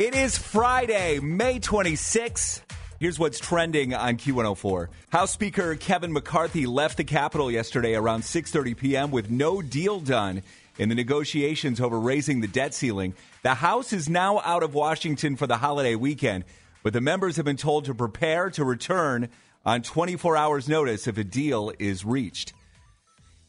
It 0.00 0.14
is 0.14 0.38
Friday, 0.38 1.20
May 1.20 1.60
26th. 1.60 2.62
Here's 2.98 3.18
what's 3.18 3.38
trending 3.38 3.92
on 3.92 4.16
Q104. 4.16 4.88
House 5.10 5.30
Speaker 5.30 5.76
Kevin 5.76 6.10
McCarthy 6.10 6.64
left 6.64 6.96
the 6.96 7.04
Capitol 7.04 7.50
yesterday 7.50 7.94
around 7.94 8.22
6:30 8.22 8.78
p.m. 8.78 9.10
with 9.10 9.28
no 9.28 9.60
deal 9.60 10.00
done 10.00 10.42
in 10.78 10.88
the 10.88 10.94
negotiations 10.94 11.82
over 11.82 12.00
raising 12.00 12.40
the 12.40 12.48
debt 12.48 12.72
ceiling. 12.72 13.12
The 13.42 13.52
House 13.52 13.92
is 13.92 14.08
now 14.08 14.40
out 14.42 14.62
of 14.62 14.72
Washington 14.72 15.36
for 15.36 15.46
the 15.46 15.58
holiday 15.58 15.96
weekend, 15.96 16.46
but 16.82 16.94
the 16.94 17.02
members 17.02 17.36
have 17.36 17.44
been 17.44 17.58
told 17.58 17.84
to 17.84 17.94
prepare 17.94 18.48
to 18.52 18.64
return 18.64 19.28
on 19.66 19.82
24 19.82 20.34
hours 20.34 20.66
notice 20.66 21.08
if 21.08 21.18
a 21.18 21.24
deal 21.24 21.74
is 21.78 22.06
reached. 22.06 22.54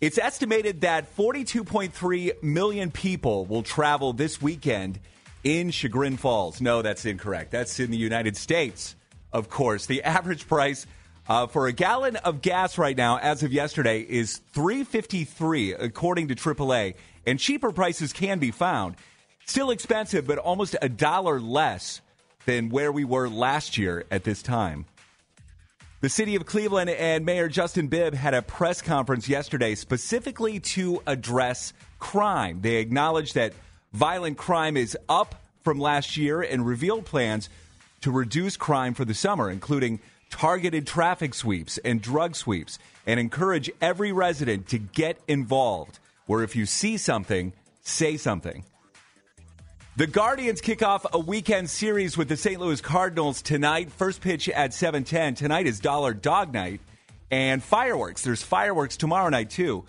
It's 0.02 0.18
estimated 0.18 0.82
that 0.82 1.16
42.3 1.16 2.44
million 2.44 2.92
people 2.92 3.46
will 3.46 3.64
travel 3.64 4.12
this 4.12 4.42
weekend 4.42 5.00
in 5.44 5.72
Chagrin 5.72 6.18
Falls. 6.18 6.62
No, 6.62 6.82
that's 6.82 7.06
incorrect. 7.06 7.52
That's 7.52 7.80
in 7.80 7.92
the 7.92 7.98
United 7.98 8.38
States, 8.38 8.96
of 9.34 9.50
course. 9.50 9.86
The 9.86 10.04
average 10.04 10.48
price 10.48 10.86
uh, 11.28 11.48
for 11.48 11.68
a 11.68 11.74
gallon 11.74 12.16
of 12.18 12.42
gas 12.42 12.78
right 12.78 12.98
now, 12.98 13.18
as 13.18 13.44
of 13.44 13.54
yesterday, 13.54 14.02
is 14.02 14.42
353 14.54 15.74
according 15.74 16.28
to 16.30 16.36
AAA, 16.36 16.96
and 17.26 17.40
cheaper 17.40 17.72
prices 17.72 18.14
can 18.14 18.40
be 18.40 18.52
found. 18.52 18.96
Still 19.46 19.72
expensive, 19.72 20.28
but 20.28 20.38
almost 20.38 20.76
a 20.82 20.90
dollar 20.90 21.40
less 21.40 22.02
than 22.46 22.70
where 22.70 22.92
we 22.92 23.06
were 23.06 23.30
last 23.30 23.78
year 23.78 24.06
at 24.12 24.24
this 24.24 24.42
time. 24.42 24.86
The 26.02 26.10
city 26.10 26.36
of 26.36 26.48
Cleveland 26.48 26.90
and 26.90 27.26
Mayor 27.26 27.48
Justin 27.48 27.88
Bibb 27.88 28.16
had 28.16 28.34
a 28.34 28.42
press 28.42 28.82
conference 28.82 29.30
yesterday 29.30 29.76
specifically 29.76 30.60
to 30.60 31.04
address 31.06 31.74
crime. 32.00 32.62
They 32.62 32.78
acknowledged 32.78 33.36
that 33.36 33.54
violent 33.94 34.38
crime 34.38 34.78
is 34.78 34.98
up 35.10 35.36
from 35.64 35.80
last 35.80 36.18
year 36.18 36.42
and 36.42 36.66
revealed 36.66 37.06
plans 37.06 37.50
to 38.02 38.12
reduce 38.12 38.58
crime 38.58 38.94
for 38.94 39.06
the 39.06 39.14
summer, 39.14 39.50
including 39.50 40.00
targeted 40.30 40.88
traffic 40.88 41.34
sweeps 41.34 41.78
and 41.80 42.02
drug 42.02 42.36
sweeps, 42.36 42.80
and 43.06 43.20
encourage 43.20 43.70
every 43.82 44.12
resident 44.12 44.68
to 44.70 44.78
get 44.78 45.20
involved. 45.28 46.00
Where 46.26 46.44
if 46.44 46.56
you 46.56 46.66
see 46.66 46.98
something, 46.98 47.54
say 47.82 48.18
something. 48.18 48.64
The 49.98 50.08
Guardians 50.08 50.62
kick 50.62 50.82
off 50.82 51.06
a 51.12 51.20
weekend 51.20 51.70
series 51.70 52.18
with 52.18 52.30
the 52.30 52.38
St. 52.38 52.62
Louis 52.62 52.80
Cardinals 52.80 53.42
tonight. 53.42 53.92
First 53.92 54.22
pitch 54.22 54.48
at 54.48 54.74
7:10. 54.74 55.36
Tonight 55.36 55.68
is 55.68 55.82
Dollar 55.82 56.14
Dog 56.14 56.54
Night 56.54 56.80
and 57.30 57.62
fireworks. 57.62 58.24
There's 58.24 58.42
fireworks 58.42 58.96
tomorrow 58.96 59.30
night 59.30 59.50
too. 59.50 59.84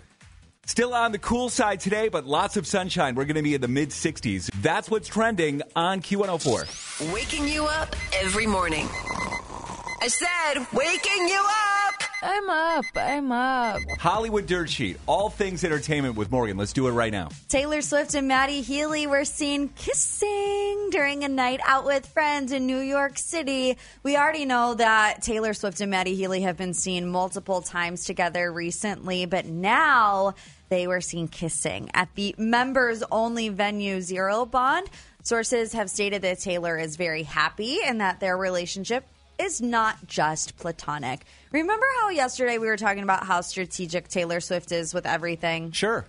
Still 0.65 0.93
on 0.93 1.11
the 1.11 1.19
cool 1.19 1.49
side 1.49 1.81
today, 1.81 2.07
but 2.07 2.25
lots 2.25 2.55
of 2.55 2.65
sunshine. 2.65 3.15
We're 3.15 3.25
going 3.25 3.35
to 3.35 3.43
be 3.43 3.53
in 3.53 3.59
the 3.59 3.67
mid 3.67 3.89
60s. 3.89 4.49
That's 4.61 4.89
what's 4.89 5.09
trending 5.09 5.61
on 5.75 6.01
Q104. 6.01 7.13
Waking 7.13 7.49
you 7.49 7.65
up 7.65 7.93
every 8.21 8.47
morning. 8.47 8.87
I 10.01 10.07
said, 10.07 10.65
waking 10.71 11.27
you 11.27 11.45
up. 11.45 12.03
I'm 12.21 12.49
up. 12.49 12.85
I'm 12.95 13.31
up. 13.33 13.81
Hollywood 13.99 14.45
Dirt 14.45 14.69
Sheet, 14.69 14.97
all 15.05 15.29
things 15.29 15.65
entertainment 15.65 16.15
with 16.15 16.31
Morgan. 16.31 16.55
Let's 16.55 16.71
do 16.71 16.87
it 16.87 16.91
right 16.91 17.11
now. 17.11 17.27
Taylor 17.49 17.81
Swift 17.81 18.15
and 18.15 18.29
Matty 18.29 18.61
Healy 18.61 19.05
were 19.05 19.25
seen 19.25 19.67
kissing 19.75 20.52
during 20.93 21.23
a 21.23 21.27
night 21.27 21.59
out 21.65 21.85
with 21.85 22.05
friends 22.05 22.51
in 22.51 22.67
New 22.67 22.77
York 22.77 23.17
City. 23.17 23.79
We 24.03 24.15
already 24.15 24.45
know 24.45 24.75
that 24.75 25.23
Taylor 25.23 25.55
Swift 25.55 25.81
and 25.81 25.89
Matty 25.89 26.13
Healy 26.13 26.41
have 26.41 26.55
been 26.55 26.75
seen 26.75 27.07
multiple 27.07 27.63
times 27.63 28.05
together 28.05 28.53
recently, 28.53 29.25
but 29.25 29.47
now 29.47 30.35
they 30.69 30.85
were 30.85 31.01
seen 31.01 31.27
kissing 31.27 31.89
at 31.95 32.13
the 32.13 32.35
members 32.37 33.01
only 33.11 33.49
venue 33.49 34.01
Zero 34.01 34.45
Bond. 34.45 34.87
Sources 35.23 35.73
have 35.73 35.89
stated 35.89 36.21
that 36.21 36.41
Taylor 36.41 36.77
is 36.77 36.95
very 36.95 37.23
happy 37.23 37.79
and 37.83 37.99
that 37.99 38.19
their 38.19 38.37
relationship 38.37 39.03
is 39.39 39.61
not 39.61 40.05
just 40.05 40.55
platonic. 40.57 41.25
Remember 41.51 41.87
how 42.01 42.09
yesterday 42.09 42.59
we 42.59 42.67
were 42.67 42.77
talking 42.77 43.01
about 43.01 43.25
how 43.25 43.41
strategic 43.41 44.09
Taylor 44.09 44.39
Swift 44.39 44.71
is 44.71 44.93
with 44.93 45.07
everything? 45.07 45.71
Sure. 45.71 46.05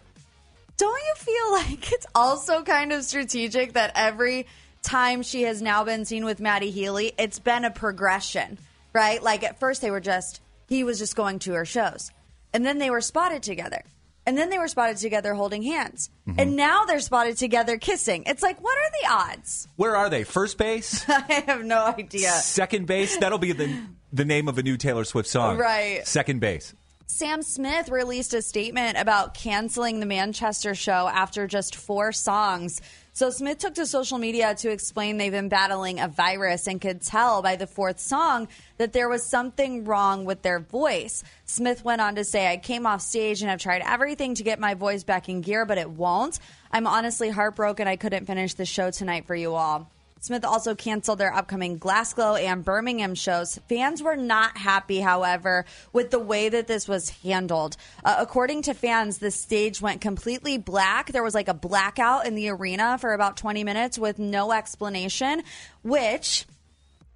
Don't 0.76 1.00
you 1.06 1.14
feel 1.14 1.52
like 1.52 1.90
it's 1.90 2.06
also 2.14 2.62
kind 2.62 2.92
of 2.92 3.02
strategic 3.04 3.72
that 3.74 3.92
every 3.94 4.46
time 4.84 5.22
she 5.22 5.42
has 5.42 5.60
now 5.62 5.84
been 5.84 6.04
seen 6.04 6.24
with 6.24 6.40
Matty 6.40 6.70
Healy, 6.70 7.12
it's 7.18 7.38
been 7.38 7.64
a 7.64 7.70
progression, 7.70 8.58
right? 8.92 9.22
Like 9.22 9.42
at 9.42 9.58
first 9.58 9.82
they 9.82 9.90
were 9.90 10.00
just, 10.00 10.40
he 10.68 10.84
was 10.84 10.98
just 10.98 11.16
going 11.16 11.38
to 11.40 11.54
her 11.54 11.64
shows. 11.64 12.10
And 12.52 12.64
then 12.64 12.78
they 12.78 12.90
were 12.90 13.00
spotted 13.00 13.42
together. 13.42 13.82
And 14.26 14.38
then 14.38 14.48
they 14.48 14.58
were 14.58 14.68
spotted 14.68 14.96
together 14.96 15.34
holding 15.34 15.62
hands. 15.62 16.08
Mm-hmm. 16.26 16.40
And 16.40 16.56
now 16.56 16.84
they're 16.84 17.00
spotted 17.00 17.36
together 17.36 17.76
kissing. 17.76 18.24
It's 18.26 18.42
like, 18.42 18.62
what 18.62 18.76
are 18.78 18.90
the 19.02 19.08
odds? 19.12 19.68
Where 19.76 19.96
are 19.96 20.08
they? 20.08 20.24
First 20.24 20.56
base? 20.56 21.04
I 21.08 21.44
have 21.46 21.64
no 21.64 21.84
idea. 21.86 22.30
Second 22.30 22.86
base? 22.86 23.18
That'll 23.18 23.38
be 23.38 23.52
the 23.52 23.76
the 24.12 24.24
name 24.24 24.48
of 24.48 24.58
a 24.58 24.62
new 24.62 24.76
Taylor 24.76 25.04
Swift 25.04 25.28
song. 25.28 25.58
Right. 25.58 26.06
Second 26.06 26.40
base. 26.40 26.72
Sam 27.06 27.42
Smith 27.42 27.90
released 27.90 28.32
a 28.32 28.40
statement 28.40 28.96
about 28.96 29.34
canceling 29.34 30.00
the 30.00 30.06
Manchester 30.06 30.74
show 30.74 31.08
after 31.08 31.46
just 31.46 31.76
four 31.76 32.12
songs. 32.12 32.80
So 33.16 33.30
Smith 33.30 33.58
took 33.58 33.76
to 33.76 33.86
social 33.86 34.18
media 34.18 34.56
to 34.56 34.72
explain 34.72 35.18
they've 35.18 35.30
been 35.30 35.48
battling 35.48 36.00
a 36.00 36.08
virus 36.08 36.66
and 36.66 36.80
could 36.80 37.00
tell 37.00 37.42
by 37.42 37.54
the 37.54 37.68
fourth 37.68 38.00
song 38.00 38.48
that 38.78 38.92
there 38.92 39.08
was 39.08 39.22
something 39.22 39.84
wrong 39.84 40.24
with 40.24 40.42
their 40.42 40.58
voice. 40.58 41.22
Smith 41.44 41.84
went 41.84 42.00
on 42.00 42.16
to 42.16 42.24
say, 42.24 42.50
I 42.50 42.56
came 42.56 42.86
off 42.86 43.02
stage 43.02 43.40
and 43.40 43.52
I've 43.52 43.60
tried 43.60 43.82
everything 43.86 44.34
to 44.34 44.42
get 44.42 44.58
my 44.58 44.74
voice 44.74 45.04
back 45.04 45.28
in 45.28 45.42
gear, 45.42 45.64
but 45.64 45.78
it 45.78 45.88
won't. 45.88 46.40
I'm 46.72 46.88
honestly 46.88 47.30
heartbroken 47.30 47.86
I 47.86 47.94
couldn't 47.94 48.26
finish 48.26 48.54
the 48.54 48.66
show 48.66 48.90
tonight 48.90 49.28
for 49.28 49.36
you 49.36 49.54
all. 49.54 49.93
Smith 50.24 50.42
also 50.42 50.74
canceled 50.74 51.18
their 51.18 51.34
upcoming 51.34 51.76
Glasgow 51.76 52.34
and 52.34 52.64
Birmingham 52.64 53.14
shows. 53.14 53.60
Fans 53.68 54.02
were 54.02 54.16
not 54.16 54.56
happy, 54.56 55.00
however, 55.00 55.66
with 55.92 56.10
the 56.10 56.18
way 56.18 56.48
that 56.48 56.66
this 56.66 56.88
was 56.88 57.10
handled. 57.10 57.76
Uh, 58.02 58.16
according 58.20 58.62
to 58.62 58.72
fans, 58.72 59.18
the 59.18 59.30
stage 59.30 59.82
went 59.82 60.00
completely 60.00 60.56
black. 60.56 61.12
There 61.12 61.22
was 61.22 61.34
like 61.34 61.48
a 61.48 61.52
blackout 61.52 62.26
in 62.26 62.36
the 62.36 62.48
arena 62.48 62.96
for 62.96 63.12
about 63.12 63.36
20 63.36 63.64
minutes 63.64 63.98
with 63.98 64.18
no 64.18 64.50
explanation, 64.50 65.42
which 65.82 66.46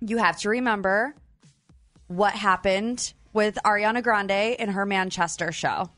you 0.02 0.18
have 0.18 0.38
to 0.40 0.50
remember 0.50 1.14
what 2.08 2.34
happened 2.34 3.14
with 3.32 3.56
Ariana 3.64 4.02
Grande 4.02 4.54
in 4.58 4.68
her 4.68 4.84
Manchester 4.84 5.50
show. 5.50 5.88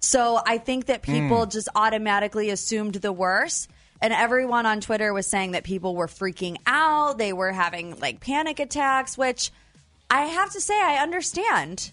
So 0.00 0.40
I 0.44 0.58
think 0.58 0.86
that 0.86 1.02
people 1.02 1.46
just 1.46 1.68
automatically 1.76 2.50
assumed 2.50 2.94
the 2.94 3.12
worst. 3.12 3.70
And 4.00 4.12
everyone 4.12 4.66
on 4.66 4.80
Twitter 4.80 5.12
was 5.12 5.26
saying 5.26 5.52
that 5.52 5.64
people 5.64 5.94
were 5.94 6.06
freaking 6.06 6.56
out. 6.66 7.18
They 7.18 7.32
were 7.32 7.52
having 7.52 7.98
like 7.98 8.20
panic 8.20 8.60
attacks, 8.60 9.16
which 9.16 9.50
I 10.10 10.22
have 10.22 10.52
to 10.52 10.60
say, 10.60 10.74
I 10.80 11.02
understand. 11.02 11.92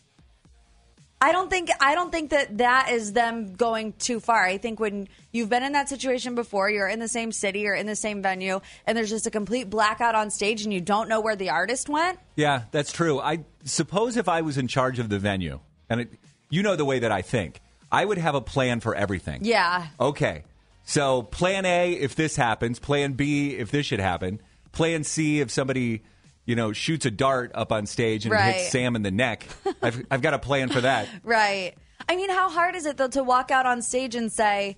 I 1.23 1.31
don't 1.31 1.49
think 1.49 1.69
I 1.79 1.95
don't 1.95 2.11
think 2.11 2.31
that 2.31 2.57
that 2.57 2.89
is 2.91 3.13
them 3.13 3.53
going 3.53 3.93
too 3.93 4.19
far. 4.19 4.45
I 4.45 4.57
think 4.57 4.81
when 4.81 5.07
you've 5.31 5.47
been 5.47 5.63
in 5.63 5.71
that 5.71 5.87
situation 5.87 6.35
before, 6.35 6.69
you're 6.69 6.89
in 6.89 6.99
the 6.99 7.07
same 7.07 7.31
city, 7.31 7.61
you're 7.61 7.73
in 7.73 7.85
the 7.85 7.95
same 7.95 8.21
venue, 8.21 8.59
and 8.85 8.97
there's 8.97 9.09
just 9.09 9.25
a 9.25 9.31
complete 9.31 9.69
blackout 9.69 10.15
on 10.15 10.29
stage, 10.29 10.63
and 10.63 10.73
you 10.73 10.81
don't 10.81 11.07
know 11.07 11.21
where 11.21 11.37
the 11.37 11.49
artist 11.49 11.87
went. 11.87 12.19
Yeah, 12.35 12.63
that's 12.71 12.91
true. 12.91 13.21
I 13.21 13.45
suppose 13.63 14.17
if 14.17 14.27
I 14.27 14.41
was 14.41 14.57
in 14.57 14.67
charge 14.67 14.99
of 14.99 15.07
the 15.07 15.17
venue, 15.17 15.61
and 15.89 16.01
it, 16.01 16.09
you 16.49 16.61
know 16.61 16.75
the 16.75 16.83
way 16.83 16.99
that 16.99 17.11
I 17.13 17.21
think, 17.21 17.61
I 17.89 18.03
would 18.03 18.17
have 18.17 18.35
a 18.35 18.41
plan 18.41 18.81
for 18.81 18.93
everything. 18.93 19.45
Yeah, 19.45 19.87
Okay. 20.01 20.43
So, 20.83 21.21
plan 21.23 21.65
A 21.65 21.93
if 21.93 22.15
this 22.15 22.35
happens, 22.35 22.79
plan 22.79 23.13
B 23.13 23.51
if 23.55 23.71
this 23.71 23.85
should 23.85 23.99
happen, 24.01 24.41
plan 24.71 25.03
C 25.03 25.39
if 25.39 25.49
somebody, 25.49 26.03
you 26.45 26.55
know, 26.55 26.73
shoots 26.73 27.05
a 27.05 27.11
dart 27.11 27.51
up 27.55 27.71
on 27.71 27.85
stage 27.85 28.25
and 28.25 28.31
Right. 28.33 28.55
hits 28.55 28.69
Sam 28.71 28.95
in 28.95 29.01
the 29.01 29.11
neck. 29.11 29.47
I've, 29.81 30.05
I've 30.11 30.21
got 30.21 30.33
a 30.33 30.39
plan 30.39 30.69
for 30.69 30.81
that. 30.81 31.07
right. 31.23 31.73
I 32.09 32.17
mean, 32.17 32.29
how 32.29 32.49
hard 32.49 32.75
is 32.75 32.85
it 32.85 32.97
though 32.97 33.07
to 33.09 33.23
walk 33.23 33.49
out 33.49 33.65
on 33.65 33.81
stage 33.81 34.13
and 34.15 34.29
say, 34.31 34.75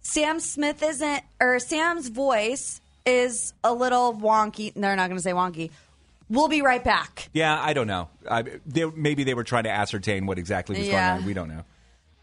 Sam 0.00 0.40
Smith 0.40 0.82
isn't, 0.82 1.22
or 1.40 1.58
Sam's 1.60 2.08
voice 2.08 2.80
is 3.06 3.54
a 3.62 3.72
little 3.72 4.12
wonky. 4.12 4.72
They're 4.74 4.96
not 4.96 5.08
going 5.08 5.16
to 5.18 5.22
say 5.22 5.32
wonky. 5.32 5.70
We'll 6.28 6.48
be 6.48 6.62
right 6.62 6.82
back. 6.82 7.28
Yeah, 7.32 7.58
I 7.62 7.74
don't 7.74 7.86
know. 7.86 8.08
I, 8.28 8.42
they, 8.66 8.84
maybe 8.86 9.24
they 9.24 9.34
were 9.34 9.44
trying 9.44 9.64
to 9.64 9.70
ascertain 9.70 10.26
what 10.26 10.38
exactly 10.38 10.76
was 10.78 10.88
Yeah. 10.88 11.10
going 11.10 11.20
on. 11.20 11.26
We 11.26 11.32
don't 11.34 11.48
know. 11.48 11.64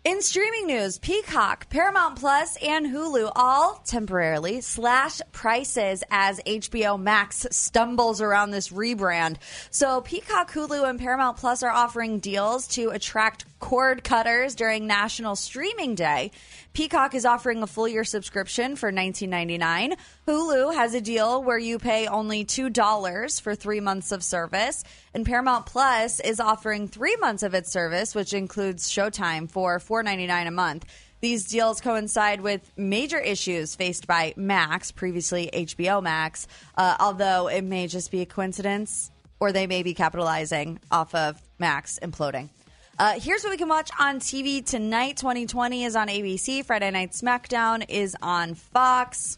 In 0.03 0.23
streaming 0.23 0.65
news, 0.65 0.97
Peacock, 0.97 1.69
Paramount 1.69 2.15
Plus, 2.19 2.57
and 2.57 2.87
Hulu 2.87 3.31
all 3.35 3.83
temporarily 3.85 4.61
slash 4.61 5.21
prices 5.31 6.03
as 6.09 6.39
HBO 6.39 6.99
Max 6.99 7.45
stumbles 7.51 8.19
around 8.19 8.49
this 8.49 8.69
rebrand. 8.69 9.35
So, 9.69 10.01
Peacock, 10.01 10.51
Hulu, 10.53 10.89
and 10.89 10.99
Paramount 10.99 11.37
Plus 11.37 11.61
are 11.61 11.69
offering 11.69 12.17
deals 12.17 12.67
to 12.69 12.89
attract 12.89 13.45
cord 13.59 14.03
cutters 14.03 14.55
during 14.55 14.87
National 14.87 15.35
Streaming 15.35 15.93
Day. 15.93 16.31
Peacock 16.73 17.13
is 17.13 17.25
offering 17.25 17.61
a 17.61 17.67
full 17.67 17.87
year 17.87 18.03
subscription 18.03 18.75
for 18.75 18.91
$19.99. 18.91 19.95
Hulu 20.27 20.73
has 20.73 20.93
a 20.93 21.01
deal 21.01 21.43
where 21.43 21.59
you 21.59 21.77
pay 21.77 22.07
only 22.07 22.43
$2 22.43 23.41
for 23.41 23.55
three 23.55 23.79
months 23.79 24.11
of 24.11 24.23
service. 24.23 24.83
And 25.13 25.25
Paramount 25.25 25.65
Plus 25.65 26.19
is 26.21 26.39
offering 26.39 26.87
three 26.87 27.17
months 27.17 27.43
of 27.43 27.53
its 27.53 27.71
service, 27.71 28.15
which 28.15 28.33
includes 28.33 28.89
Showtime 28.89 29.49
for 29.49 29.79
$4.99 29.91 30.47
a 30.47 30.51
month. 30.51 30.85
These 31.19 31.45
deals 31.45 31.81
coincide 31.81 32.41
with 32.41 32.71
major 32.77 33.19
issues 33.19 33.75
faced 33.75 34.07
by 34.07 34.33
Max, 34.37 34.91
previously 34.91 35.49
HBO 35.53 36.01
Max, 36.01 36.47
uh, 36.75 36.95
although 36.99 37.47
it 37.47 37.63
may 37.63 37.87
just 37.87 38.09
be 38.09 38.21
a 38.21 38.25
coincidence 38.25 39.11
or 39.39 39.51
they 39.51 39.67
may 39.67 39.83
be 39.83 39.93
capitalizing 39.93 40.79
off 40.91 41.13
of 41.13 41.41
Max 41.59 41.99
imploding. 42.01 42.49
Uh, 42.97 43.19
here's 43.19 43.43
what 43.43 43.49
we 43.49 43.57
can 43.57 43.67
watch 43.67 43.89
on 43.99 44.19
TV 44.19 44.65
tonight. 44.65 45.17
2020 45.17 45.83
is 45.85 45.95
on 45.95 46.07
ABC. 46.07 46.63
Friday 46.63 46.91
Night 46.91 47.11
SmackDown 47.11 47.85
is 47.89 48.15
on 48.21 48.53
Fox. 48.53 49.37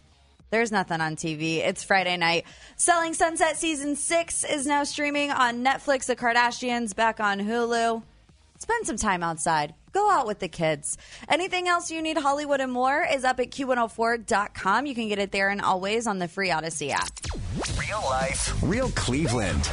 There's 0.52 0.72
nothing 0.72 1.02
on 1.02 1.16
TV. 1.16 1.58
It's 1.58 1.84
Friday 1.84 2.16
night. 2.16 2.46
Selling 2.76 3.16
Sunset 3.16 3.58
Season 3.58 3.96
6 3.96 4.44
is 4.44 4.68
now 4.68 4.84
streaming 4.84 5.32
on 5.32 5.64
Netflix. 5.64 6.06
The 6.06 6.16
Kardashians 6.16 6.96
back 6.96 7.20
on 7.20 7.40
Hulu. 7.40 8.04
Spend 8.64 8.88
some 8.88 8.96
time 8.96 9.24
outside. 9.24 9.74
Go 9.92 10.10
out 10.10 10.26
with 10.26 10.40
the 10.40 10.48
kids. 10.48 10.98
Anything 11.28 11.68
else 11.68 11.92
you 11.92 12.02
need 12.02 12.18
Hollywood 12.18 12.62
and 12.62 12.72
more 12.72 13.06
is 13.06 13.26
up 13.26 13.42
at 13.42 13.52
Q104.com. 13.52 14.86
You 14.86 14.96
can 14.96 15.10
get 15.10 15.20
it 15.20 15.34
there 15.34 15.50
and 15.50 15.60
always 15.60 16.08
on 16.08 16.18
the 16.18 16.30
free 16.30 16.48
Audacy 16.48 16.92
app. 16.92 17.10
Real 17.78 18.00
life, 18.06 18.64
real 18.64 18.88
Cleveland. 18.92 19.70